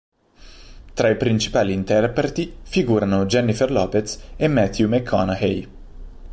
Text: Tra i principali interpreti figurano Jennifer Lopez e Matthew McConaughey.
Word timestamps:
Tra 0.95 1.09
i 1.11 1.15
principali 1.15 1.73
interpreti 1.73 2.55
figurano 2.63 3.27
Jennifer 3.27 3.69
Lopez 3.69 4.19
e 4.35 4.47
Matthew 4.47 4.87
McConaughey. 4.89 5.69